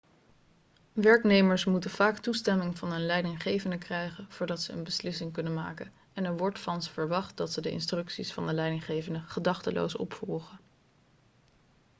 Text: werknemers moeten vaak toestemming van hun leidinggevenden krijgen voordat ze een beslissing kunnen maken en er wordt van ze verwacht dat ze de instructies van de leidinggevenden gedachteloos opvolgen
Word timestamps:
werknemers 0.93 1.65
moeten 1.65 1.89
vaak 1.89 2.17
toestemming 2.17 2.77
van 2.77 2.91
hun 2.91 3.05
leidinggevenden 3.05 3.79
krijgen 3.79 4.25
voordat 4.31 4.61
ze 4.61 4.73
een 4.73 4.83
beslissing 4.83 5.33
kunnen 5.33 5.53
maken 5.53 5.91
en 6.13 6.23
er 6.25 6.37
wordt 6.37 6.59
van 6.59 6.81
ze 6.83 6.91
verwacht 6.91 7.37
dat 7.37 7.51
ze 7.51 7.61
de 7.61 7.71
instructies 7.71 8.33
van 8.33 8.47
de 8.47 8.53
leidinggevenden 8.53 9.21
gedachteloos 9.21 9.95
opvolgen 9.95 10.59